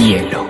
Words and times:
hielo. 0.00 0.48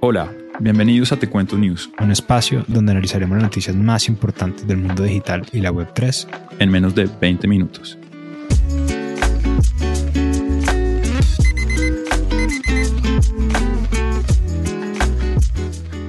Hola, 0.00 0.32
bienvenidos 0.60 1.10
a 1.12 1.16
Te 1.16 1.28
Cuento 1.28 1.58
News, 1.58 1.90
un 2.00 2.12
espacio 2.12 2.64
donde 2.68 2.92
analizaremos 2.92 3.36
las 3.36 3.44
noticias 3.44 3.74
más 3.74 4.08
importantes 4.08 4.66
del 4.66 4.78
mundo 4.78 5.02
digital 5.02 5.44
y 5.52 5.60
la 5.60 5.72
Web3 5.72 6.28
en 6.60 6.70
menos 6.70 6.94
de 6.94 7.08
20 7.20 7.48
minutos. 7.48 7.98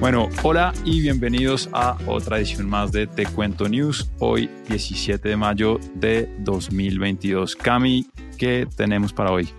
Bueno, 0.00 0.30
hola 0.42 0.72
y 0.86 1.02
bienvenidos 1.02 1.68
a 1.74 1.98
otra 2.06 2.38
edición 2.38 2.66
más 2.70 2.90
de 2.90 3.06
Te 3.06 3.26
Cuento 3.26 3.68
News. 3.68 4.10
Hoy 4.18 4.48
17 4.66 5.28
de 5.28 5.36
mayo 5.36 5.78
de 5.94 6.26
2022. 6.38 7.54
Cami, 7.54 8.06
¿qué 8.38 8.66
tenemos 8.78 9.12
para 9.12 9.30
hoy? 9.30 9.50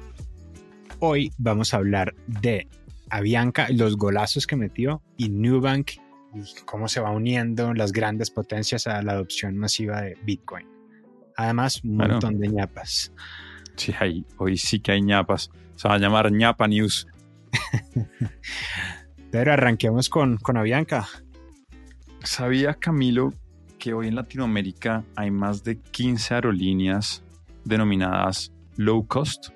Hoy 0.97 1.31
vamos 1.37 1.75
a 1.75 1.77
hablar 1.77 2.15
de 2.25 2.67
Avianca, 3.11 3.67
los 3.69 3.97
golazos 3.97 4.47
que 4.47 4.55
metió 4.55 5.03
y 5.15 5.29
Nubank 5.29 5.91
y 6.33 6.41
cómo 6.65 6.87
se 6.87 7.01
va 7.01 7.11
uniendo 7.11 7.75
las 7.75 7.91
grandes 7.91 8.31
potencias 8.31 8.87
a 8.87 8.99
la 9.03 9.11
adopción 9.11 9.55
masiva 9.57 10.01
de 10.01 10.17
Bitcoin. 10.23 10.67
Además, 11.37 11.83
un 11.83 11.97
montón 11.97 12.39
de 12.39 12.47
ñapas. 12.47 13.13
Sí, 13.75 13.93
hay, 13.99 14.25
hoy 14.37 14.57
sí 14.57 14.79
que 14.79 14.93
hay 14.93 15.03
ñapas. 15.03 15.51
Se 15.75 15.87
va 15.87 15.93
a 15.93 15.99
llamar 15.99 16.31
ñapa 16.31 16.67
news. 16.67 17.07
Pero 19.31 19.53
arranquemos 19.53 20.09
con, 20.09 20.37
con 20.37 20.57
Avianca. 20.57 21.07
¿Sabía 22.23 22.73
Camilo 22.73 23.33
que 23.79 23.93
hoy 23.93 24.07
en 24.07 24.15
Latinoamérica 24.15 25.03
hay 25.15 25.31
más 25.31 25.63
de 25.63 25.79
15 25.79 26.35
aerolíneas 26.35 27.23
denominadas 27.63 28.53
low 28.75 29.07
cost? 29.07 29.49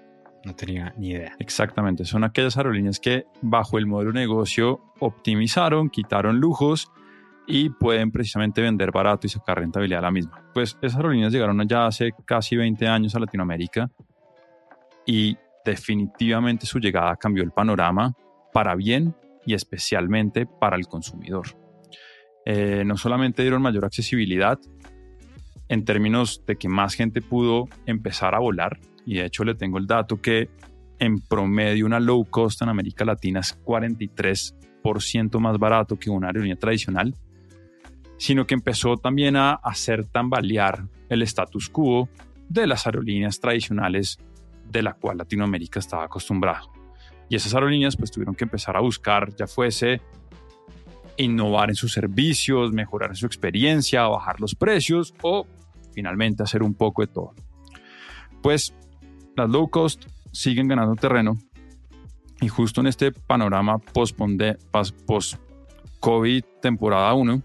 No 0.46 0.56
tenía 0.56 0.94
ni 0.98 1.10
idea. 1.10 1.36
Exactamente, 1.40 2.06
son 2.06 2.24
aquellas 2.24 2.56
aerolíneas 2.58 3.00
que 3.00 3.26
bajo 3.42 3.78
el 3.78 3.86
modelo 3.86 4.14
de 4.14 4.20
negocio 4.20 4.80
optimizaron, 5.00 5.90
quitaron 5.90 6.40
lujos 6.40 6.92
y 7.48 7.70
pueden 7.70 8.12
precisamente 8.12 8.62
vender 8.62 8.92
barato 8.92 9.28
y 9.28 9.30
sacar 9.30 9.60
rentabilidad 9.60 10.00
a 10.00 10.04
la 10.04 10.12
misma. 10.12 10.44
Pues 10.54 10.78
esas 10.82 10.98
aerolíneas 10.98 11.34
llegaron 11.34 11.62
ya 11.68 11.86
hace 11.86 12.14
casi 12.26 12.56
20 12.56 12.88
años 12.88 13.14
a 13.16 13.20
Latinoamérica 13.20 13.92
y 15.06 15.38
definitivamente 15.66 16.66
su 16.66 16.80
llegada 16.80 17.16
cambió 17.16 17.44
el 17.44 17.52
panorama 17.52 18.14
para 18.54 18.76
bien 18.76 19.16
y 19.46 19.54
especialmente 19.54 20.46
para 20.46 20.76
el 20.76 20.88
consumidor. 20.88 21.48
Eh, 22.46 22.84
no 22.86 22.98
solamente 22.98 23.42
dieron 23.42 23.62
mayor 23.62 23.86
accesibilidad 23.86 24.60
en 25.68 25.84
términos 25.84 26.44
de 26.46 26.58
que 26.58 26.70
más 26.70 26.94
gente 26.94 27.22
pudo 27.22 27.68
empezar 27.86 28.36
a 28.36 28.40
volar, 28.40 28.80
y 29.06 29.16
de 29.16 29.26
hecho 29.26 29.44
le 29.44 29.56
tengo 29.56 29.78
el 29.78 29.88
dato 29.88 30.22
que 30.22 30.50
en 31.00 31.20
promedio 31.20 31.86
una 31.86 32.00
low 32.00 32.24
cost 32.26 32.62
en 32.62 32.70
América 32.70 33.04
Latina 33.04 33.40
es 33.40 33.60
43% 33.64 35.40
más 35.40 35.58
barato 35.58 35.98
que 35.98 36.10
una 36.10 36.28
aerolínea 36.28 36.56
tradicional, 36.56 37.16
sino 38.18 38.46
que 38.48 38.54
empezó 38.54 38.98
también 38.98 39.36
a 39.36 39.54
hacer 39.54 40.06
tambalear 40.06 40.88
el 41.10 41.22
status 41.24 41.70
quo 41.70 42.08
de 42.48 42.68
las 42.68 42.86
aerolíneas 42.86 43.40
tradicionales 43.40 44.20
de 44.70 44.84
la 44.84 44.94
cual 44.94 45.18
Latinoamérica 45.18 45.80
estaba 45.80 46.06
acostumbrado. 46.06 46.75
Y 47.30 47.36
esas 47.36 47.54
aerolíneas 47.54 47.96
pues 47.98 48.12
tuvieron 48.12 48.36
que 48.36 48.44
empezar 48.44 48.78
a 48.78 48.82
buscar, 48.82 49.36
ya 49.36 49.48
fuese 49.48 50.02
innovar 51.18 51.70
en 51.70 51.76
sus 51.76 51.94
servicios, 51.94 52.72
mejorar 52.72 53.16
su 53.16 53.26
experiencia, 53.26 54.04
bajar 54.08 54.40
los 54.40 54.54
precios 54.56 55.14
o 55.22 55.48
finalmente 55.94 56.44
hacer 56.44 56.62
un 56.62 56.74
poco 56.74 57.02
de 57.02 57.08
todo. 57.08 57.34
Pues 58.42 58.74
las 59.36 59.50
low 59.50 59.70
cost 59.70 60.06
siguen 60.32 60.68
ganando 60.68 60.96
terreno 60.96 61.38
y 62.42 62.48
justo 62.48 62.82
en 62.82 62.88
este 62.88 63.12
panorama 63.12 63.78
post-COVID 63.80 65.34
temporada 66.62 67.14
1, 67.14 67.42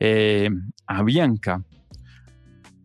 eh, 0.00 0.48
Avianca, 0.86 1.62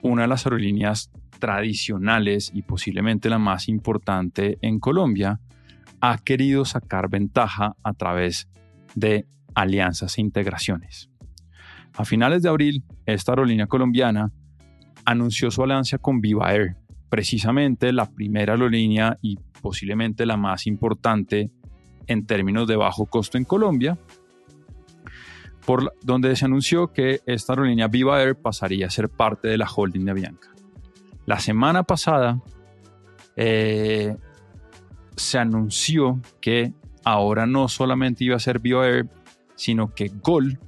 una 0.02 0.24
de 0.24 0.28
las 0.28 0.46
aerolíneas 0.46 1.10
tradicionales 1.40 2.52
y 2.54 2.64
posiblemente 2.64 3.30
la 3.30 3.40
más 3.40 3.70
importante 3.70 4.58
en 4.62 4.80
Colombia, 4.80 5.40
ha 6.12 6.20
querido 6.20 6.66
sacar 6.66 7.10
ventaja 7.10 7.76
a 7.84 7.94
través 7.94 8.48
de 8.94 9.26
alianzas 9.56 10.20
e 10.20 10.22
integraciones. 10.22 11.10
A 11.98 12.06
finales 12.06 12.44
de 12.44 12.50
abril, 12.50 12.84
esta 13.08 13.32
aerolínea 13.32 13.66
colombiana 13.66 14.32
anunció 15.04 15.50
su 15.50 15.64
alianza 15.64 15.98
con 15.98 16.22
Viva 16.22 16.54
Air, 16.54 16.76
precisamente 17.10 17.92
la 17.92 18.06
primera 18.06 18.54
aerolínea 18.54 19.18
y 19.22 19.38
posiblemente 19.64 20.28
la 20.28 20.38
más 20.38 20.68
importante 20.68 21.50
en 22.06 22.28
términos 22.28 22.68
de 22.68 22.76
bajo 22.76 23.08
costo 23.08 23.40
en 23.40 23.46
Colombia, 23.46 23.98
por 25.66 25.92
donde 26.04 26.36
se 26.36 26.46
anunció 26.46 26.94
que 26.94 27.22
esta 27.26 27.54
aerolínea 27.54 27.88
Viva 27.88 28.22
Air 28.22 28.36
pasaría 28.36 28.86
a 28.86 28.92
ser 28.92 29.10
parte 29.10 29.48
de 29.48 29.58
la 29.58 29.68
holding 29.68 30.06
de 30.06 30.12
Avianca. 30.12 30.50
La 31.26 31.40
semana 31.40 31.82
pasada, 31.82 32.40
eh, 33.36 34.16
se 35.16 35.38
anunció 35.38 36.22
que 36.42 36.74
ahora 37.04 37.46
no 37.46 37.68
solamente 37.68 38.24
iba 38.24 38.36
a 38.36 38.40
ser 38.40 38.60
BioAir, 38.60 39.10
sino 39.56 39.94
que 39.94 40.12
Gol, 40.24 40.60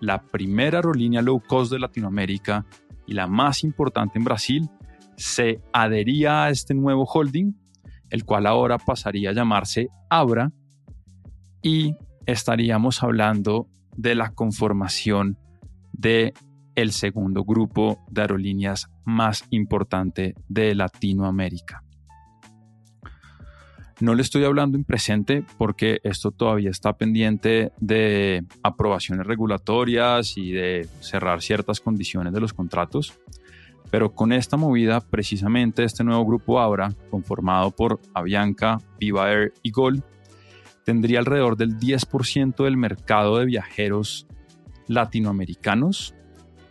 la 0.00 0.22
primera 0.22 0.78
aerolínea 0.78 1.22
low 1.22 1.40
cost 1.40 1.72
de 1.72 1.78
Latinoamérica 1.78 2.66
y 3.06 3.14
la 3.14 3.26
más 3.26 3.62
importante 3.62 4.18
en 4.18 4.24
Brasil, 4.24 4.70
se 5.16 5.60
adhería 5.72 6.44
a 6.44 6.50
este 6.50 6.74
nuevo 6.74 7.04
holding, 7.04 7.52
el 8.10 8.24
cual 8.24 8.46
ahora 8.46 8.78
pasaría 8.78 9.30
a 9.30 9.34
llamarse 9.34 9.88
Abra 10.10 10.50
y 11.62 11.94
estaríamos 12.26 13.02
hablando 13.02 13.68
de 13.96 14.14
la 14.14 14.30
conformación 14.30 15.38
de 15.92 16.34
el 16.74 16.92
segundo 16.92 17.44
grupo 17.44 18.04
de 18.10 18.22
aerolíneas 18.22 18.88
más 19.04 19.44
importante 19.50 20.34
de 20.48 20.74
Latinoamérica. 20.74 21.84
No 24.00 24.14
le 24.14 24.22
estoy 24.22 24.44
hablando 24.44 24.76
en 24.76 24.84
presente 24.84 25.44
porque 25.58 26.00
esto 26.02 26.30
todavía 26.30 26.70
está 26.70 26.94
pendiente 26.94 27.72
de 27.78 28.44
aprobaciones 28.62 29.26
regulatorias 29.26 30.36
y 30.36 30.52
de 30.52 30.88
cerrar 31.00 31.42
ciertas 31.42 31.80
condiciones 31.80 32.32
de 32.32 32.40
los 32.40 32.52
contratos. 32.52 33.18
Pero 33.90 34.14
con 34.14 34.32
esta 34.32 34.56
movida, 34.56 35.00
precisamente 35.00 35.84
este 35.84 36.02
nuevo 36.02 36.24
grupo 36.24 36.60
Abra, 36.60 36.94
conformado 37.10 37.70
por 37.70 38.00
Avianca, 38.14 38.78
Viva 38.98 39.30
Air 39.30 39.52
y 39.62 39.70
Gol, 39.70 40.02
tendría 40.84 41.18
alrededor 41.18 41.56
del 41.56 41.78
10% 41.78 42.64
del 42.64 42.76
mercado 42.76 43.38
de 43.38 43.44
viajeros 43.44 44.26
latinoamericanos, 44.88 46.14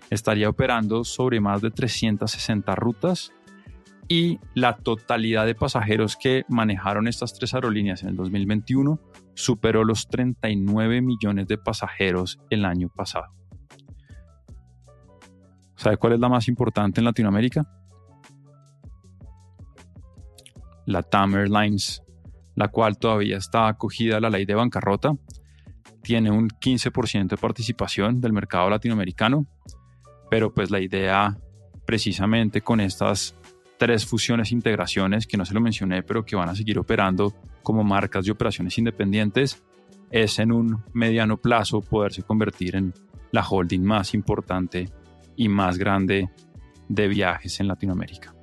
estaría 0.09 0.49
operando 0.49 1.03
sobre 1.03 1.39
más 1.39 1.61
de 1.61 1.71
360 1.71 2.75
rutas 2.75 3.31
y 4.11 4.41
la 4.55 4.75
totalidad 4.75 5.45
de 5.45 5.55
pasajeros 5.55 6.17
que 6.17 6.43
manejaron 6.49 7.07
estas 7.07 7.33
tres 7.33 7.53
aerolíneas 7.53 8.03
en 8.03 8.09
el 8.09 8.17
2021 8.17 8.99
superó 9.35 9.85
los 9.85 10.09
39 10.09 10.99
millones 10.99 11.47
de 11.47 11.57
pasajeros 11.57 12.37
el 12.49 12.65
año 12.65 12.89
pasado. 12.89 13.27
¿Sabe 15.77 15.95
cuál 15.95 16.11
es 16.11 16.19
la 16.19 16.27
más 16.27 16.49
importante 16.49 16.99
en 16.99 17.05
Latinoamérica? 17.05 17.63
La 20.87 21.03
TAM 21.03 21.35
Airlines, 21.35 22.03
la 22.55 22.67
cual 22.67 22.97
todavía 22.97 23.37
está 23.37 23.69
acogida 23.69 24.17
a 24.17 24.19
la 24.19 24.29
ley 24.29 24.43
de 24.43 24.55
bancarrota, 24.55 25.13
tiene 26.03 26.31
un 26.31 26.49
15% 26.49 27.29
de 27.29 27.37
participación 27.37 28.19
del 28.19 28.33
mercado 28.33 28.69
latinoamericano, 28.69 29.47
pero 30.29 30.53
pues 30.53 30.69
la 30.69 30.81
idea 30.81 31.37
precisamente 31.85 32.59
con 32.59 32.81
estas 32.81 33.37
tres 33.81 34.05
fusiones 34.05 34.51
e 34.51 34.53
integraciones 34.53 35.25
que 35.25 35.37
no 35.37 35.43
se 35.43 35.55
lo 35.55 35.59
mencioné, 35.59 36.03
pero 36.03 36.23
que 36.23 36.35
van 36.35 36.49
a 36.49 36.55
seguir 36.55 36.77
operando 36.77 37.33
como 37.63 37.83
marcas 37.83 38.25
de 38.25 38.31
operaciones 38.31 38.77
independientes, 38.77 39.63
es 40.11 40.37
en 40.37 40.51
un 40.51 40.83
mediano 40.93 41.37
plazo 41.37 41.81
poderse 41.81 42.21
convertir 42.21 42.75
en 42.75 42.93
la 43.31 43.41
holding 43.41 43.81
más 43.81 44.13
importante 44.13 44.87
y 45.35 45.49
más 45.49 45.79
grande 45.79 46.29
de 46.89 47.07
viajes 47.07 47.59
en 47.59 47.69
Latinoamérica. 47.69 48.35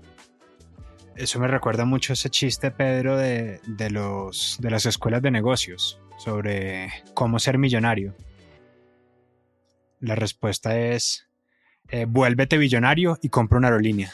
Eso 1.15 1.39
me 1.39 1.47
recuerda 1.47 1.85
mucho 1.85 2.15
ese 2.15 2.31
chiste, 2.31 2.73
Pedro, 2.73 3.17
de, 3.17 3.61
los, 3.93 4.59
de 4.61 4.71
las 4.73 4.87
escuelas 4.87 5.23
de 5.23 5.31
negocios 5.31 6.01
sobre 6.19 6.91
cómo 7.15 7.39
ser 7.39 7.59
millonario. 7.59 8.17
La 10.01 10.17
respuesta 10.17 10.77
es, 10.77 11.29
eh, 11.91 12.07
vuélvete 12.09 12.59
billonario 12.59 13.21
y 13.23 13.29
compra 13.29 13.59
una 13.59 13.69
aerolínea. 13.69 14.11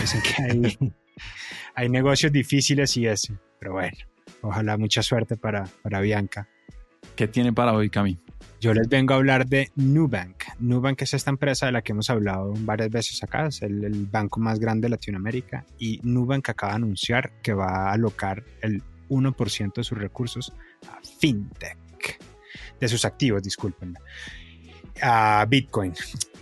Dicen 0.00 0.22
que 0.22 0.92
hay, 1.74 1.88
negocios 1.88 2.32
difíciles 2.32 2.96
y 2.96 3.06
eso. 3.06 3.34
Pero 3.58 3.72
bueno, 3.72 3.96
ojalá 4.42 4.76
mucha 4.76 5.02
suerte 5.02 5.36
para, 5.36 5.64
para 5.82 6.00
Bianca. 6.00 6.48
¿Qué 7.16 7.28
tiene 7.28 7.52
para 7.52 7.72
hoy, 7.72 7.90
Cami? 7.90 8.18
Yo 8.60 8.72
les 8.72 8.88
vengo 8.88 9.14
a 9.14 9.16
hablar 9.16 9.46
de 9.46 9.70
Nubank. 9.74 10.44
Nubank 10.60 11.02
es 11.02 11.14
esta 11.14 11.30
empresa 11.30 11.66
de 11.66 11.72
la 11.72 11.82
que 11.82 11.92
hemos 11.92 12.08
hablado 12.10 12.52
varias 12.58 12.90
veces 12.90 13.22
acá, 13.22 13.46
es 13.46 13.60
el, 13.62 13.84
el 13.84 14.06
banco 14.06 14.38
más 14.38 14.60
grande 14.60 14.86
de 14.86 14.90
Latinoamérica 14.90 15.66
y 15.78 16.00
Nubank 16.04 16.48
acaba 16.50 16.72
de 16.72 16.76
anunciar 16.76 17.32
que 17.42 17.54
va 17.54 17.88
a 17.88 17.92
alocar 17.92 18.44
el 18.60 18.82
1% 19.08 19.74
de 19.74 19.84
sus 19.84 19.98
recursos 19.98 20.52
a 20.88 21.00
FinTech, 21.18 22.18
de 22.80 22.88
sus 22.88 23.04
activos, 23.04 23.42
disculpen, 23.42 23.94
a 25.00 25.44
Bitcoin. 25.48 25.92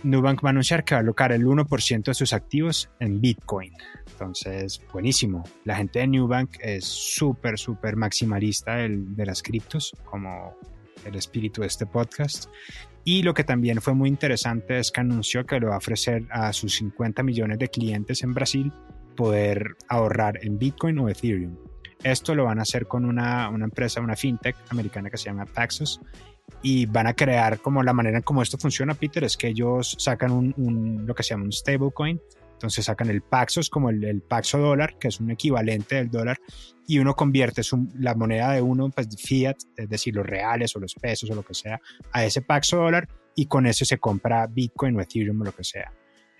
Nubank 0.03 0.43
va 0.43 0.49
a 0.49 0.51
anunciar 0.51 0.83
que 0.83 0.95
va 0.95 0.99
a 0.99 1.01
alocar 1.01 1.31
el 1.31 1.45
1% 1.45 2.03
de 2.03 2.13
sus 2.13 2.33
activos 2.33 2.89
en 2.99 3.21
Bitcoin. 3.21 3.73
Entonces, 4.11 4.81
buenísimo. 4.91 5.43
La 5.63 5.75
gente 5.75 5.99
de 5.99 6.07
Nubank 6.07 6.57
es 6.59 6.85
súper, 6.85 7.57
súper 7.59 7.95
maximalista 7.95 8.75
de 8.77 9.25
las 9.25 9.43
criptos, 9.43 9.93
como 10.05 10.55
el 11.05 11.15
espíritu 11.15 11.61
de 11.61 11.67
este 11.67 11.85
podcast. 11.85 12.49
Y 13.03 13.23
lo 13.23 13.33
que 13.33 13.43
también 13.43 13.81
fue 13.81 13.93
muy 13.93 14.09
interesante 14.09 14.79
es 14.79 14.91
que 14.91 15.01
anunció 15.01 15.45
que 15.45 15.59
lo 15.59 15.69
va 15.69 15.75
a 15.75 15.79
ofrecer 15.79 16.25
a 16.31 16.53
sus 16.53 16.75
50 16.75 17.23
millones 17.23 17.59
de 17.59 17.67
clientes 17.67 18.23
en 18.23 18.33
Brasil 18.33 18.71
poder 19.15 19.75
ahorrar 19.87 20.39
en 20.43 20.57
Bitcoin 20.57 20.99
o 20.99 21.09
Ethereum. 21.09 21.57
Esto 22.03 22.33
lo 22.33 22.45
van 22.45 22.57
a 22.59 22.63
hacer 22.63 22.87
con 22.87 23.05
una, 23.05 23.49
una 23.49 23.65
empresa, 23.65 24.01
una 24.01 24.15
fintech 24.15 24.55
americana 24.69 25.09
que 25.11 25.17
se 25.17 25.25
llama 25.25 25.45
Paxos 25.45 26.01
y 26.61 26.85
van 26.85 27.07
a 27.07 27.13
crear 27.13 27.59
como 27.59 27.83
la 27.83 27.93
manera 27.93 28.17
en 28.17 28.23
cómo 28.23 28.41
esto 28.41 28.57
funciona, 28.57 28.93
Peter, 28.93 29.23
es 29.23 29.37
que 29.37 29.47
ellos 29.47 29.95
sacan 29.99 30.31
un, 30.31 31.03
lo 31.05 31.15
que 31.15 31.23
se 31.23 31.29
llama 31.29 31.45
un 31.45 31.51
stablecoin. 31.51 32.21
Entonces 32.53 32.85
sacan 32.85 33.09
el 33.09 33.23
Paxos 33.23 33.71
como 33.71 33.89
el, 33.89 34.21
Paxo 34.21 34.59
dólar, 34.59 34.99
que 34.99 35.07
es 35.07 35.19
un 35.19 35.31
equivalente 35.31 35.95
del 35.95 36.11
dólar, 36.11 36.37
y 36.87 36.99
uno 36.99 37.15
convierte 37.15 37.63
la 37.97 38.13
moneda 38.13 38.51
de 38.51 38.61
uno, 38.61 38.91
pues 38.91 39.07
fiat, 39.17 39.57
es 39.75 39.89
decir, 39.89 40.15
los 40.15 40.27
reales 40.27 40.75
o 40.75 40.79
los 40.79 40.93
pesos 40.93 41.31
o 41.31 41.35
lo 41.35 41.43
que 41.43 41.55
sea, 41.55 41.79
a 42.11 42.23
ese 42.23 42.43
Paxo 42.43 42.77
dólar 42.77 43.07
y 43.35 43.47
con 43.47 43.65
eso 43.65 43.83
se 43.83 43.97
compra 43.97 44.45
Bitcoin 44.45 44.95
o 44.95 45.01
Ethereum 45.01 45.41
o 45.41 45.45
lo 45.45 45.55
que 45.55 45.63
sea. 45.63 45.91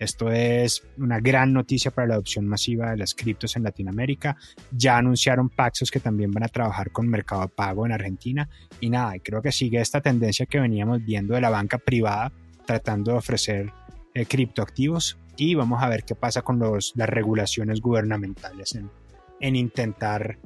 Esto 0.02 0.32
es 0.32 0.82
una 0.98 1.20
gran 1.20 1.52
noticia 1.52 1.92
para 1.92 2.08
la 2.08 2.14
adopción 2.14 2.44
masiva 2.44 2.90
de 2.90 2.96
las 2.96 3.14
criptos 3.14 3.54
en 3.54 3.62
Latinoamérica. 3.62 4.36
Ya 4.72 4.96
anunciaron 4.96 5.48
Paxos 5.48 5.92
que 5.92 6.00
también 6.00 6.32
van 6.32 6.42
a 6.42 6.48
trabajar 6.48 6.90
con 6.90 7.06
Mercado 7.06 7.46
Pago 7.46 7.86
en 7.86 7.92
Argentina. 7.92 8.48
Y 8.80 8.90
nada, 8.90 9.12
creo 9.22 9.40
que 9.40 9.52
sigue 9.52 9.80
esta 9.80 10.00
tendencia 10.00 10.46
que 10.46 10.58
veníamos 10.58 11.04
viendo 11.04 11.34
de 11.34 11.40
la 11.40 11.50
banca 11.50 11.78
privada 11.78 12.32
tratando 12.66 13.12
de 13.12 13.18
ofrecer 13.18 13.72
eh, 14.14 14.26
criptoactivos. 14.26 15.18
Y 15.36 15.54
vamos 15.54 15.80
a 15.80 15.88
ver 15.88 16.02
qué 16.02 16.16
pasa 16.16 16.42
con 16.42 16.58
los, 16.58 16.92
las 16.96 17.08
regulaciones 17.08 17.80
gubernamentales 17.80 18.74
en, 18.74 18.90
en 19.38 19.54
intentar 19.54 20.36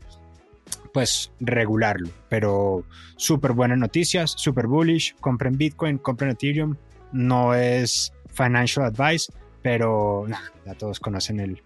pues 0.92 1.32
regularlo. 1.40 2.10
Pero 2.28 2.84
súper 3.16 3.52
buenas 3.52 3.78
noticias, 3.78 4.34
súper 4.36 4.66
bullish. 4.66 5.16
Compren 5.18 5.56
Bitcoin, 5.56 5.96
compren 5.96 6.32
Ethereum. 6.32 6.76
No 7.10 7.54
es 7.54 8.12
financial 8.36 8.84
advice, 8.84 9.32
pero 9.66 10.28
ya 10.64 10.74
todos 10.74 11.00
conocen 11.00 11.40
el 11.40 11.60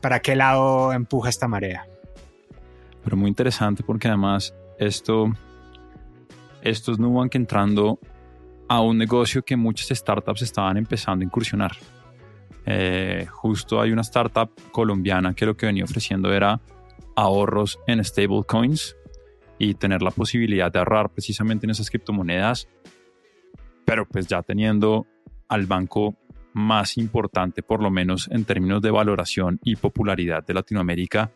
para 0.00 0.20
qué 0.20 0.34
lado 0.34 0.94
empuja 0.94 1.28
esta 1.28 1.46
marea. 1.46 1.86
Pero 3.04 3.18
muy 3.18 3.28
interesante 3.28 3.82
porque 3.82 4.08
además 4.08 4.54
esto, 4.78 5.30
estos 6.62 6.98
Nubank 6.98 7.34
entrando 7.34 7.98
a 8.68 8.80
un 8.80 8.96
negocio 8.96 9.42
que 9.42 9.54
muchas 9.54 9.88
startups 9.98 10.40
estaban 10.40 10.78
empezando 10.78 11.24
a 11.24 11.26
incursionar. 11.26 11.72
Eh, 12.64 13.26
justo 13.30 13.82
hay 13.82 13.92
una 13.92 14.00
startup 14.00 14.50
colombiana 14.72 15.34
que 15.34 15.44
lo 15.44 15.58
que 15.58 15.66
venía 15.66 15.84
ofreciendo 15.84 16.32
era 16.32 16.58
ahorros 17.16 17.78
en 17.86 18.02
stablecoins 18.02 18.96
y 19.58 19.74
tener 19.74 20.00
la 20.00 20.10
posibilidad 20.10 20.72
de 20.72 20.78
ahorrar 20.78 21.10
precisamente 21.10 21.66
en 21.66 21.70
esas 21.72 21.90
criptomonedas, 21.90 22.66
pero 23.84 24.08
pues 24.08 24.26
ya 24.26 24.42
teniendo 24.42 25.06
al 25.48 25.66
banco 25.66 26.16
más 26.56 26.96
importante, 26.96 27.62
por 27.62 27.82
lo 27.82 27.90
menos 27.90 28.30
en 28.32 28.46
términos 28.46 28.80
de 28.80 28.90
valoración 28.90 29.60
y 29.62 29.76
popularidad 29.76 30.42
de 30.42 30.54
Latinoamérica, 30.54 31.30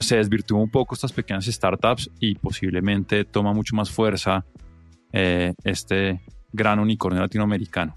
se 0.00 0.16
desvirtuó 0.16 0.58
un 0.58 0.68
poco 0.68 0.96
estas 0.96 1.12
pequeñas 1.12 1.46
startups 1.46 2.10
y 2.18 2.34
posiblemente 2.34 3.24
toma 3.24 3.52
mucho 3.52 3.76
más 3.76 3.88
fuerza 3.88 4.44
eh, 5.12 5.54
este 5.62 6.20
gran 6.52 6.80
unicornio 6.80 7.20
latinoamericano. 7.20 7.94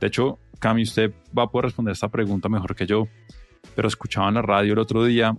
De 0.00 0.06
hecho, 0.06 0.38
Cami, 0.58 0.84
usted 0.84 1.12
va 1.38 1.42
a 1.42 1.50
poder 1.50 1.66
responder 1.66 1.92
esta 1.92 2.08
pregunta 2.08 2.48
mejor 2.48 2.74
que 2.74 2.86
yo, 2.86 3.06
pero 3.76 3.86
escuchaba 3.86 4.28
en 4.28 4.34
la 4.34 4.42
radio 4.42 4.72
el 4.72 4.78
otro 4.78 5.04
día 5.04 5.36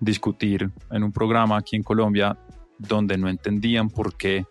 discutir 0.00 0.70
en 0.90 1.02
un 1.04 1.12
programa 1.12 1.58
aquí 1.58 1.76
en 1.76 1.82
Colombia 1.82 2.38
donde 2.78 3.18
no 3.18 3.28
entendían 3.28 3.90
por 3.90 4.16
qué 4.16 4.46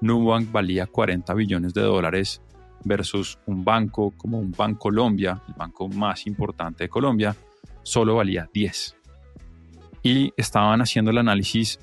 Nubank 0.00 0.50
valía 0.50 0.86
40 0.86 1.34
billones 1.34 1.74
de 1.74 1.82
dólares 1.82 2.40
versus 2.86 3.38
un 3.46 3.64
banco 3.64 4.12
como 4.16 4.38
un 4.38 4.52
Banco 4.52 4.86
Colombia, 4.86 5.42
el 5.48 5.54
banco 5.54 5.88
más 5.88 6.26
importante 6.26 6.84
de 6.84 6.88
Colombia, 6.88 7.34
solo 7.82 8.14
valía 8.14 8.48
10. 8.52 8.96
Y 10.02 10.32
estaban 10.36 10.80
haciendo 10.80 11.10
el 11.10 11.18
análisis 11.18 11.80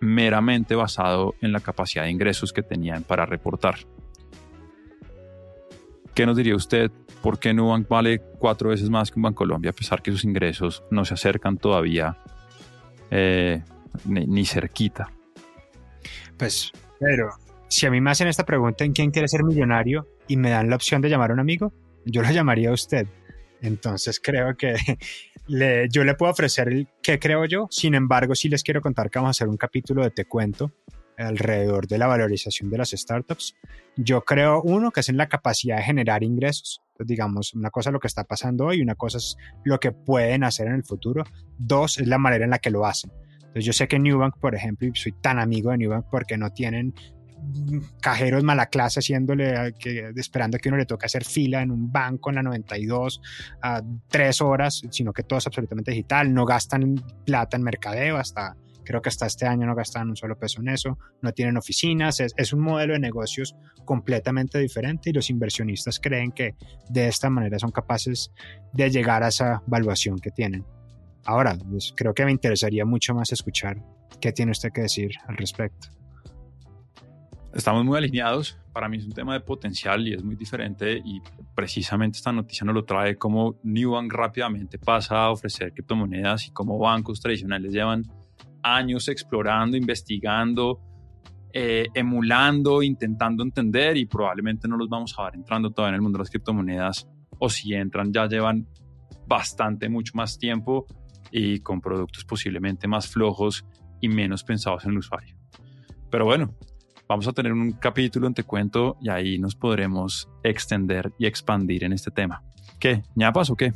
meramente 0.00 0.74
basado 0.74 1.34
en 1.40 1.52
la 1.52 1.60
capacidad 1.60 2.04
de 2.04 2.10
ingresos 2.10 2.52
que 2.52 2.62
tenían 2.62 3.02
para 3.02 3.26
reportar. 3.26 3.76
¿Qué 6.14 6.24
nos 6.24 6.36
diría 6.36 6.56
usted? 6.56 6.90
¿Por 7.22 7.38
qué 7.38 7.52
Nubank 7.52 7.88
vale 7.88 8.20
cuatro 8.38 8.70
veces 8.70 8.88
más 8.88 9.10
que 9.10 9.18
un 9.18 9.24
Banco 9.24 9.38
Colombia 9.38 9.70
a 9.70 9.74
pesar 9.74 10.00
que 10.00 10.10
sus 10.10 10.24
ingresos 10.24 10.84
no 10.90 11.04
se 11.04 11.14
acercan 11.14 11.58
todavía 11.58 12.16
eh, 13.10 13.62
ni, 14.06 14.26
ni 14.26 14.46
cerquita? 14.46 15.10
Pues, 16.38 16.72
pero 16.98 17.30
si 17.74 17.86
a 17.86 17.90
mí 17.90 18.00
me 18.00 18.12
hacen 18.12 18.28
esta 18.28 18.46
pregunta 18.46 18.84
en 18.84 18.92
quién 18.92 19.10
quiere 19.10 19.26
ser 19.26 19.42
millonario 19.42 20.06
y 20.28 20.36
me 20.36 20.50
dan 20.50 20.70
la 20.70 20.76
opción 20.76 21.02
de 21.02 21.08
llamar 21.08 21.32
a 21.32 21.34
un 21.34 21.40
amigo, 21.40 21.72
yo 22.04 22.22
lo 22.22 22.30
llamaría 22.30 22.70
a 22.70 22.72
usted. 22.72 23.08
Entonces 23.62 24.20
creo 24.22 24.56
que 24.56 24.76
yo 25.90 26.04
le 26.04 26.14
puedo 26.14 26.30
ofrecer 26.30 26.68
el 26.68 26.86
qué 27.02 27.18
creo 27.18 27.44
yo. 27.46 27.66
Sin 27.70 27.96
embargo, 27.96 28.36
sí 28.36 28.48
les 28.48 28.62
quiero 28.62 28.80
contar 28.80 29.10
que 29.10 29.18
vamos 29.18 29.30
a 29.30 29.32
hacer 29.32 29.48
un 29.48 29.56
capítulo 29.56 30.04
de 30.04 30.12
Te 30.12 30.24
Cuento 30.24 30.70
alrededor 31.18 31.88
de 31.88 31.98
la 31.98 32.06
valorización 32.06 32.70
de 32.70 32.78
las 32.78 32.90
startups. 32.90 33.56
Yo 33.96 34.20
creo, 34.20 34.62
uno, 34.62 34.92
que 34.92 35.00
es 35.00 35.08
en 35.08 35.16
la 35.16 35.28
capacidad 35.28 35.78
de 35.78 35.82
generar 35.82 36.22
ingresos. 36.22 36.80
Pues, 36.96 37.08
digamos, 37.08 37.54
una 37.54 37.70
cosa 37.70 37.90
lo 37.90 37.98
que 37.98 38.06
está 38.06 38.22
pasando 38.22 38.66
hoy, 38.66 38.82
una 38.82 38.94
cosa 38.94 39.18
es 39.18 39.36
lo 39.64 39.80
que 39.80 39.90
pueden 39.90 40.44
hacer 40.44 40.68
en 40.68 40.74
el 40.74 40.84
futuro. 40.84 41.24
Dos, 41.58 41.98
es 41.98 42.06
la 42.06 42.18
manera 42.18 42.44
en 42.44 42.50
la 42.50 42.60
que 42.60 42.70
lo 42.70 42.86
hacen. 42.86 43.10
Entonces 43.38 43.64
yo 43.64 43.72
sé 43.72 43.88
que 43.88 43.98
Newbank, 43.98 44.38
por 44.38 44.54
ejemplo, 44.54 44.86
y 44.86 44.94
soy 44.94 45.10
tan 45.10 45.40
amigo 45.40 45.72
de 45.72 45.78
Newbank 45.78 46.06
porque 46.08 46.36
no 46.36 46.50
tienen 46.50 46.94
cajeros 48.00 48.42
mala 48.42 48.66
clase 48.66 49.00
haciéndole, 49.00 49.74
que, 49.78 50.12
esperando 50.16 50.58
que 50.58 50.68
uno 50.68 50.78
le 50.78 50.86
toque 50.86 51.06
hacer 51.06 51.24
fila 51.24 51.62
en 51.62 51.70
un 51.70 51.92
banco 51.92 52.30
en 52.30 52.36
la 52.36 52.42
92 52.42 53.20
a 53.62 53.82
tres 54.08 54.40
horas, 54.40 54.82
sino 54.90 55.12
que 55.12 55.22
todo 55.22 55.38
es 55.38 55.46
absolutamente 55.46 55.90
digital, 55.90 56.32
no 56.32 56.44
gastan 56.44 56.94
plata 57.24 57.56
en 57.56 57.62
mercadeo 57.62 58.16
hasta 58.16 58.56
creo 58.84 59.00
que 59.00 59.08
hasta 59.08 59.26
este 59.26 59.46
año 59.46 59.66
no 59.66 59.74
gastan 59.74 60.10
un 60.10 60.16
solo 60.16 60.38
peso 60.38 60.60
en 60.60 60.68
eso, 60.68 60.98
no 61.22 61.32
tienen 61.32 61.56
oficinas, 61.56 62.20
es, 62.20 62.34
es, 62.36 62.52
un 62.52 62.60
modelo 62.60 62.92
de 62.92 63.00
negocios 63.00 63.56
completamente 63.86 64.58
diferente 64.58 65.08
y 65.08 65.12
los 65.14 65.30
inversionistas 65.30 65.98
creen 65.98 66.32
que 66.32 66.54
de 66.90 67.08
esta 67.08 67.30
manera 67.30 67.58
son 67.58 67.70
capaces 67.70 68.30
de 68.74 68.90
llegar 68.90 69.22
a 69.22 69.28
esa 69.28 69.62
valuación 69.66 70.18
que 70.18 70.30
tienen. 70.30 70.66
Ahora, 71.24 71.56
pues, 71.56 71.94
creo 71.96 72.12
que 72.12 72.24
me 72.24 72.32
interesaría 72.32 72.84
mucho 72.84 73.14
más 73.14 73.32
escuchar 73.32 73.78
qué 74.20 74.32
tiene 74.32 74.52
usted 74.52 74.70
que 74.72 74.82
decir 74.82 75.12
al 75.26 75.36
respecto. 75.36 75.88
Estamos 77.54 77.84
muy 77.84 77.96
alineados. 77.96 78.58
Para 78.72 78.88
mí 78.88 78.96
es 78.96 79.04
un 79.04 79.12
tema 79.12 79.34
de 79.34 79.40
potencial 79.40 80.08
y 80.08 80.12
es 80.12 80.24
muy 80.24 80.34
diferente. 80.34 81.00
Y 81.04 81.22
precisamente 81.54 82.18
esta 82.18 82.32
noticia 82.32 82.64
nos 82.64 82.74
lo 82.74 82.84
trae 82.84 83.16
como 83.16 83.60
Newbank 83.62 84.12
rápidamente 84.12 84.76
pasa 84.76 85.22
a 85.22 85.30
ofrecer 85.30 85.72
criptomonedas 85.72 86.48
y 86.48 86.50
como 86.50 86.76
bancos 86.80 87.20
tradicionales 87.20 87.72
llevan 87.72 88.02
años 88.60 89.06
explorando, 89.06 89.76
investigando, 89.76 90.80
eh, 91.52 91.86
emulando, 91.94 92.82
intentando 92.82 93.44
entender 93.44 93.96
y 93.98 94.06
probablemente 94.06 94.66
no 94.66 94.76
los 94.76 94.88
vamos 94.88 95.14
a 95.16 95.26
ver 95.26 95.36
entrando 95.36 95.70
todavía 95.70 95.90
en 95.90 95.94
el 95.96 96.02
mundo 96.02 96.18
de 96.18 96.22
las 96.22 96.30
criptomonedas 96.30 97.08
o 97.38 97.48
si 97.48 97.72
entran 97.72 98.12
ya 98.12 98.26
llevan 98.26 98.66
bastante, 99.28 99.88
mucho 99.88 100.10
más 100.16 100.38
tiempo 100.38 100.86
y 101.30 101.60
con 101.60 101.80
productos 101.80 102.24
posiblemente 102.24 102.88
más 102.88 103.06
flojos 103.06 103.64
y 104.00 104.08
menos 104.08 104.42
pensados 104.42 104.84
en 104.84 104.90
el 104.90 104.98
usuario. 104.98 105.36
Pero 106.10 106.24
bueno, 106.24 106.52
vamos 107.08 107.28
a 107.28 107.32
tener 107.32 107.52
un 107.52 107.72
capítulo 107.72 108.26
en 108.26 108.34
Te 108.34 108.44
Cuento 108.44 108.96
y 109.00 109.08
ahí 109.08 109.38
nos 109.38 109.54
podremos 109.54 110.28
extender 110.42 111.12
y 111.18 111.26
expandir 111.26 111.84
en 111.84 111.92
este 111.92 112.10
tema. 112.10 112.42
¿Qué? 112.78 113.02
¿ñapas 113.14 113.50
o 113.50 113.56
qué? 113.56 113.72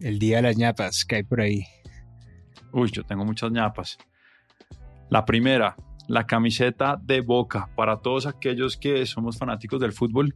El 0.00 0.18
día 0.18 0.36
de 0.36 0.42
las 0.42 0.56
ñapas 0.56 1.04
que 1.04 1.16
hay 1.16 1.22
por 1.22 1.40
ahí. 1.40 1.64
Uy, 2.72 2.90
yo 2.90 3.04
tengo 3.04 3.24
muchas 3.24 3.52
ñapas. 3.52 3.98
La 5.10 5.24
primera, 5.24 5.76
la 6.08 6.26
camiseta 6.26 6.98
de 7.00 7.20
Boca. 7.20 7.70
Para 7.76 7.98
todos 8.00 8.26
aquellos 8.26 8.76
que 8.76 9.06
somos 9.06 9.38
fanáticos 9.38 9.80
del 9.80 9.92
fútbol, 9.92 10.34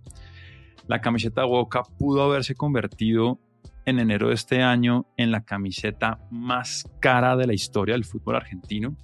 la 0.87 1.01
camiseta 1.01 1.43
de 1.43 1.49
Boca 1.49 1.83
pudo 1.99 2.23
haberse 2.23 2.55
convertido 2.55 3.41
en 3.85 3.99
enero 3.99 4.29
de 4.29 4.35
este 4.35 4.63
año 4.63 5.07
en 5.17 5.31
la 5.31 5.45
camiseta 5.45 6.21
más 6.31 6.85
cara 7.01 7.37
de 7.37 7.47
la 7.47 7.55
historia 7.55 7.95
del 7.95 8.05
fútbol 8.05 8.37
argentino. 8.37 8.97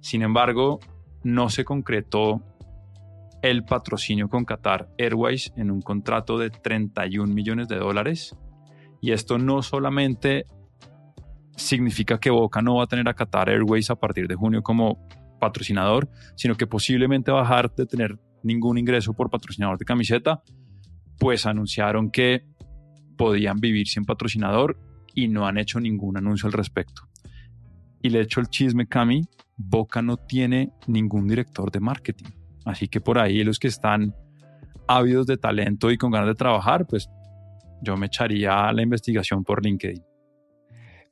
Sin 0.00 0.22
embargo, 0.22 0.80
no 1.24 1.48
se 1.48 1.64
concretó 1.64 2.42
el 3.42 3.64
patrocinio 3.64 4.28
con 4.28 4.44
Qatar 4.44 4.88
Airways 4.98 5.52
en 5.56 5.70
un 5.70 5.82
contrato 5.82 6.38
de 6.38 6.50
31 6.50 7.32
millones 7.32 7.68
de 7.68 7.76
dólares. 7.76 8.36
Y 9.00 9.10
esto 9.10 9.36
no 9.36 9.62
solamente 9.62 10.46
significa 11.56 12.18
que 12.18 12.30
Boca 12.30 12.62
no 12.62 12.76
va 12.76 12.84
a 12.84 12.86
tener 12.86 13.08
a 13.08 13.14
Qatar 13.14 13.50
Airways 13.50 13.90
a 13.90 13.96
partir 13.96 14.28
de 14.28 14.36
junio 14.36 14.62
como 14.62 15.06
patrocinador, 15.40 16.08
sino 16.36 16.56
que 16.56 16.68
posiblemente 16.68 17.32
va 17.32 17.40
a 17.40 17.42
dejar 17.42 17.74
de 17.74 17.86
tener 17.86 18.18
ningún 18.44 18.78
ingreso 18.78 19.12
por 19.12 19.28
patrocinador 19.28 19.76
de 19.78 19.84
camiseta, 19.84 20.42
pues 21.18 21.46
anunciaron 21.46 22.10
que 22.10 22.46
podían 23.16 23.60
vivir 23.60 23.88
sin 23.88 24.04
patrocinador 24.04 24.78
y 25.14 25.28
no 25.28 25.46
han 25.46 25.58
hecho 25.58 25.80
ningún 25.80 26.16
anuncio 26.16 26.46
al 26.46 26.52
respecto. 26.52 27.02
Y 28.02 28.10
le 28.10 28.20
echo 28.20 28.40
el 28.40 28.48
chisme, 28.48 28.86
Cami, 28.86 29.22
Boca 29.56 30.02
no 30.02 30.16
tiene 30.16 30.72
ningún 30.86 31.28
director 31.28 31.70
de 31.70 31.80
marketing. 31.80 32.30
Así 32.64 32.88
que 32.88 33.00
por 33.00 33.18
ahí 33.18 33.44
los 33.44 33.58
que 33.58 33.68
están 33.68 34.14
ávidos 34.86 35.26
de 35.26 35.36
talento 35.36 35.90
y 35.90 35.98
con 35.98 36.10
ganas 36.10 36.28
de 36.28 36.34
trabajar, 36.34 36.86
pues 36.86 37.08
yo 37.82 37.96
me 37.96 38.06
echaría 38.06 38.72
la 38.72 38.82
investigación 38.82 39.44
por 39.44 39.64
LinkedIn. 39.64 40.02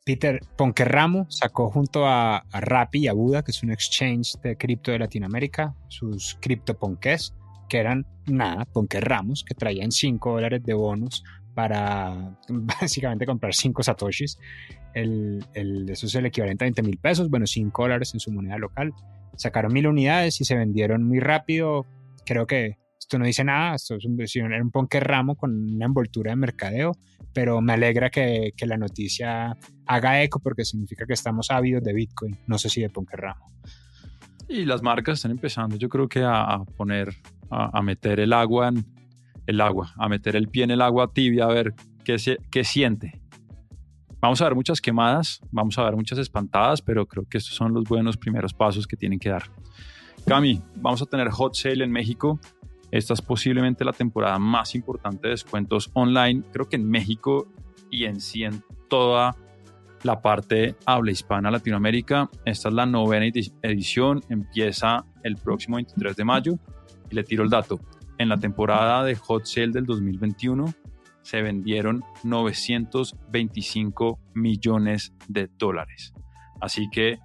Peter 0.05 0.41
Ponquerramo 0.57 1.27
sacó 1.31 1.71
junto 1.71 2.07
a, 2.07 2.39
a 2.39 2.61
Rappi 2.61 3.01
y 3.01 3.09
a 3.09 3.13
Buda, 3.13 3.43
que 3.43 3.51
es 3.51 3.63
un 3.63 3.71
exchange 3.71 4.35
de 4.43 4.57
cripto 4.57 4.91
de 4.91 4.99
Latinoamérica, 4.99 5.75
sus 5.89 6.39
CryptoPonques, 6.41 7.35
que 7.69 7.79
eran 7.79 8.07
nada, 8.27 8.65
Ponquerramos, 8.65 9.45
que 9.45 9.55
traían 9.55 9.93
5 9.93 10.33
dólares 10.33 10.63
de 10.65 10.75
bonos 10.75 11.23
para 11.55 12.37
básicamente 12.49 13.27
comprar 13.27 13.55
5 13.55 13.83
satoshis. 13.83 14.39
El, 14.95 15.45
el, 15.55 15.89
eso 15.89 16.07
es 16.07 16.15
el 16.15 16.27
equivalente 16.27 16.65
a 16.65 16.67
20 16.67 16.83
mil 16.83 16.99
pesos, 16.99 17.31
bueno, 17.31 17.47
5 17.47 17.83
dólares 17.83 18.13
en 18.15 18.21
su 18.21 18.33
moneda 18.33 18.59
local 18.59 18.93
sacaron 19.41 19.73
mil 19.73 19.87
unidades 19.87 20.41
y 20.41 20.45
se 20.45 20.55
vendieron 20.55 21.03
muy 21.03 21.19
rápido. 21.19 21.87
Creo 22.27 22.47
que 22.47 22.77
esto 22.99 23.19
no 23.19 23.25
dice 23.25 23.43
nada, 23.43 23.75
esto 23.75 23.97
es 23.97 24.05
un, 24.05 24.21
era 24.21 24.63
un 24.63 24.71
ponque 24.71 25.01
ramo 25.01 25.35
con 25.35 25.75
una 25.75 25.87
envoltura 25.87 26.31
de 26.31 26.37
mercadeo, 26.37 26.93
pero 27.33 27.61
me 27.61 27.73
alegra 27.73 28.11
que, 28.11 28.53
la 28.61 28.77
noticia 28.77 29.57
haga 29.87 30.23
eco 30.23 30.39
porque 30.41 30.65
significa 30.65 31.07
que 31.07 31.15
estamos 31.15 31.51
ávidos 31.51 31.83
de 31.83 31.95
Bitcoin, 31.95 32.39
no 32.47 32.59
sé 32.59 32.69
si 32.69 32.83
de 32.83 32.91
ponque 32.91 33.17
ramo. 33.17 33.47
Y 34.49 34.65
las 34.65 34.83
marcas 34.83 35.19
están 35.19 35.31
empezando, 35.31 35.77
yo 35.77 35.89
creo 35.89 36.09
que 36.09 36.23
a, 36.25 36.63
poner, 36.77 37.09
a, 37.51 37.79
a, 37.79 37.83
meter 37.83 38.21
el 38.21 38.33
agua 38.33 38.69
en 38.69 38.85
el 39.51 39.61
agua, 39.61 39.93
a 39.97 40.09
meter 40.09 40.37
el 40.37 40.49
pie 40.49 40.65
en 40.65 40.71
el 40.71 40.81
agua 40.81 41.13
tibia, 41.13 41.45
a 41.45 41.49
ver 41.49 41.75
qué, 42.05 42.17
qué 42.51 42.65
siente. 42.65 43.21
Vamos 44.21 44.41
a 44.41 44.45
ver 44.45 44.55
muchas 44.55 44.81
quemadas, 44.81 45.41
vamos 45.51 45.79
a 45.79 45.85
ver 45.85 45.97
muchas 45.97 46.19
espantadas, 46.19 46.83
pero 46.83 47.07
creo 47.07 47.25
que 47.29 47.39
estos 47.39 47.55
son 47.55 47.73
los 47.73 47.85
buenos 47.85 48.17
primeros 48.17 48.53
pasos 48.53 48.87
que 48.87 48.97
tienen 48.97 49.19
que 49.19 49.31
dar. 49.31 49.45
Cami, 50.27 50.63
vamos 50.77 51.01
a 51.03 51.07
tener 51.07 51.29
Hot 51.31 51.55
Sale 51.55 51.83
en 51.83 51.91
México. 51.91 52.39
Esta 52.91 53.15
es 53.15 53.23
posiblemente 53.23 53.85
la 53.85 53.93
temporada 53.93 54.39
más 54.39 54.75
importante 54.75 55.29
de 55.29 55.31
descuentos 55.31 55.91
online, 55.95 56.43
creo 56.53 56.69
que 56.69 56.77
en 56.77 56.89
México 56.89 57.49
y 57.91 58.05
en 58.05 58.21
sí 58.21 58.45
en 58.45 58.63
toda 58.89 59.37
la 60.03 60.21
parte 60.21 60.77
habla 60.85 61.13
hispana 61.13 61.51
Latinoamérica. 61.51 62.29
Esta 62.45 62.69
es 62.69 62.75
la 62.75 62.87
novena 62.87 63.27
edición, 63.63 64.21
empieza 64.29 65.05
el 65.23 65.37
próximo 65.37 65.77
23 65.77 66.17
de 66.17 66.25
mayo 66.25 66.59
y 67.11 67.15
le 67.15 67.25
tiro 67.25 67.43
el 67.43 67.51
dato. 67.51 67.81
En 68.21 68.29
la 68.29 68.37
temporada 68.37 69.03
de 69.03 69.15
Hot 69.17 69.47
Sale 69.47 69.69
del 69.69 69.87
2021 69.87 70.75
se 71.23 71.41
vendieron 71.41 72.05
925 72.23 74.21
millones 74.35 75.15
de 75.27 75.49
dólares. 75.57 76.13
Así 76.61 76.91
que 76.91 77.19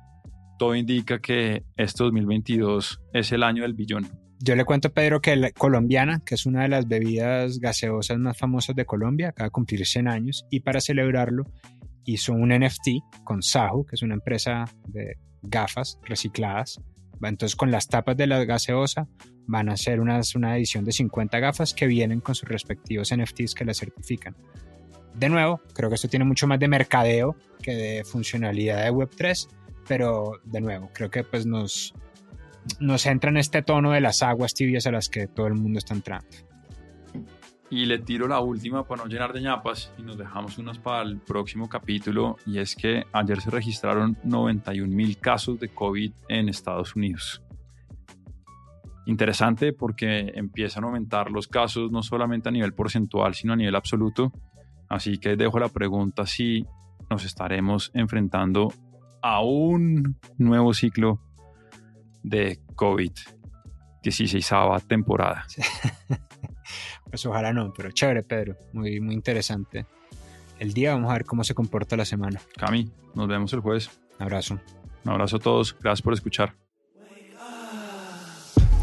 todo 0.57 0.73
indica 0.73 1.19
que 1.19 1.65
este 1.75 2.01
2022 2.05 3.01
es 3.11 3.33
el 3.33 3.43
año 3.43 3.63
del 3.63 3.73
billón. 3.73 4.07
Yo 4.39 4.55
le 4.55 4.63
cuento 4.63 4.93
Pedro 4.93 5.19
que 5.19 5.35
la 5.35 5.51
colombiana, 5.51 6.21
que 6.25 6.35
es 6.35 6.45
una 6.45 6.61
de 6.61 6.69
las 6.69 6.87
bebidas 6.87 7.59
gaseosas 7.59 8.17
más 8.17 8.37
famosas 8.37 8.73
de 8.77 8.85
Colombia, 8.85 9.27
acaba 9.29 9.47
de 9.47 9.51
cumplir 9.51 9.85
100 9.85 10.07
años 10.07 10.45
y 10.49 10.61
para 10.61 10.79
celebrarlo 10.79 11.43
hizo 12.05 12.31
un 12.31 12.57
NFT 12.57 13.21
con 13.25 13.43
Sahu, 13.43 13.85
que 13.85 13.95
es 13.95 14.01
una 14.01 14.13
empresa 14.13 14.63
de 14.87 15.17
gafas 15.41 15.99
recicladas. 16.03 16.79
Entonces 17.21 17.55
con 17.55 17.71
las 17.71 17.87
tapas 17.87 18.17
de 18.17 18.27
la 18.27 18.43
gaseosa 18.45 19.07
van 19.47 19.69
a 19.69 19.73
hacer 19.73 19.99
una 19.99 20.17
edición 20.55 20.85
de 20.85 20.91
50 20.91 21.39
gafas 21.39 21.73
que 21.73 21.87
vienen 21.87 22.19
con 22.19 22.35
sus 22.35 22.49
respectivos 22.49 23.13
NFTs 23.15 23.53
que 23.55 23.65
la 23.65 23.73
certifican. 23.73 24.35
De 25.13 25.29
nuevo, 25.29 25.61
creo 25.73 25.89
que 25.89 25.95
esto 25.95 26.09
tiene 26.09 26.25
mucho 26.25 26.45
más 26.45 26.59
de 26.59 26.67
mercadeo 26.67 27.35
que 27.61 27.73
de 27.75 28.03
funcionalidad 28.03 28.83
de 28.83 28.91
Web3, 28.91 29.47
pero 29.87 30.33
de 30.43 30.61
nuevo, 30.61 30.89
creo 30.93 31.09
que 31.09 31.23
pues 31.23 31.45
nos, 31.45 31.93
nos 32.79 33.05
entra 33.05 33.29
en 33.29 33.37
este 33.37 33.61
tono 33.61 33.91
de 33.91 34.01
las 34.01 34.23
aguas 34.23 34.53
tibias 34.53 34.87
a 34.87 34.91
las 34.91 35.07
que 35.07 35.27
todo 35.27 35.47
el 35.47 35.53
mundo 35.53 35.79
está 35.79 35.93
entrando. 35.93 36.27
Y 37.69 37.85
le 37.85 37.99
tiro 37.99 38.27
la 38.27 38.39
última 38.39 38.83
para 38.87 39.03
no 39.03 39.09
llenar 39.09 39.33
de 39.33 39.41
ñapas 39.41 39.91
y 39.97 40.03
nos 40.03 40.17
dejamos 40.17 40.57
unas 40.57 40.77
para 40.77 41.01
el 41.01 41.17
próximo 41.17 41.67
capítulo 41.67 42.37
y 42.45 42.59
es 42.59 42.75
que 42.75 43.05
ayer 43.11 43.41
se 43.41 43.49
registraron 43.49 44.17
91 44.23 44.93
mil 44.93 45.17
casos 45.17 45.59
de 45.59 45.69
COVID 45.69 46.11
en 46.29 46.49
Estados 46.49 46.95
Unidos 46.95 47.41
interesante 49.05 49.73
porque 49.73 50.31
empiezan 50.35 50.83
a 50.83 50.87
aumentar 50.87 51.31
los 51.31 51.47
casos 51.47 51.91
no 51.91 52.03
solamente 52.03 52.49
a 52.49 52.51
nivel 52.51 52.73
porcentual, 52.73 53.33
sino 53.33 53.53
a 53.53 53.55
nivel 53.55 53.75
absoluto. 53.75 54.31
Así 54.89 55.17
que 55.17 55.35
dejo 55.35 55.59
la 55.59 55.69
pregunta 55.69 56.25
si 56.25 56.65
nos 57.09 57.23
estaremos 57.23 57.91
enfrentando 57.93 58.73
a 59.21 59.41
un 59.41 60.17
nuevo 60.37 60.73
ciclo 60.73 61.21
de 62.23 62.59
COVID, 62.75 63.11
16 64.03 64.51
temporada. 64.87 65.45
Pues 67.09 67.25
ojalá 67.25 67.53
no, 67.53 67.73
pero 67.73 67.91
chévere, 67.91 68.23
Pedro. 68.23 68.57
Muy, 68.73 68.99
muy 68.99 69.13
interesante. 69.13 69.85
El 70.59 70.73
día 70.73 70.93
vamos 70.93 71.09
a 71.09 71.13
ver 71.13 71.25
cómo 71.25 71.43
se 71.43 71.53
comporta 71.53 71.95
la 71.97 72.05
semana. 72.05 72.41
Cami, 72.57 72.89
nos 73.13 73.27
vemos 73.27 73.51
el 73.53 73.59
jueves. 73.59 73.89
Un 74.19 74.23
abrazo. 74.23 74.59
Un 75.03 75.11
abrazo 75.11 75.37
a 75.37 75.39
todos. 75.39 75.75
Gracias 75.79 76.01
por 76.01 76.13
escuchar. 76.13 76.55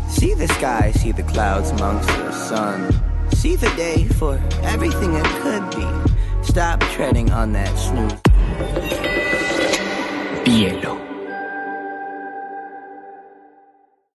See 0.08 0.34
the 0.34 0.46
sky, 0.46 0.92
see 0.92 1.12
the 1.12 1.24
clouds 1.24 1.70
amongst 1.72 2.06
the 2.08 2.32
sun. 2.32 2.88
See 3.34 3.56
the 3.56 3.70
day 3.76 4.04
for 4.18 4.38
everything 4.62 5.14
it 5.14 5.26
could 5.42 5.68
be. 5.74 5.86
Stop 6.44 6.80
treading 6.94 7.32
on 7.32 7.52
that 7.54 7.76
snooze. 7.76 8.20
Bielo. 10.44 11.01